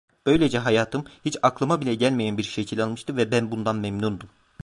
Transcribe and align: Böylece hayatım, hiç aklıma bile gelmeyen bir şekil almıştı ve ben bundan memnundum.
Böylece 0.25 0.59
hayatım, 0.59 1.05
hiç 1.25 1.37
aklıma 1.41 1.81
bile 1.81 1.95
gelmeyen 1.95 2.37
bir 2.37 2.43
şekil 2.43 2.83
almıştı 2.83 3.17
ve 3.17 3.31
ben 3.31 3.51
bundan 3.51 3.75
memnundum. 3.75 4.29